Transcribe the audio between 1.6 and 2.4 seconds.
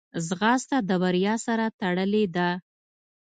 تړلې